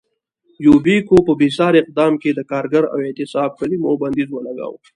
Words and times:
یوبیکو 0.65 1.15
په 1.27 1.33
بېساري 1.41 1.77
اقدام 1.81 2.13
کې 2.21 2.29
د 2.33 2.39
کارګر 2.51 2.83
او 2.93 2.97
اعتصاب 3.07 3.51
کلیمو 3.59 3.99
بندیز 4.01 4.29
ولګاوه. 4.31 4.79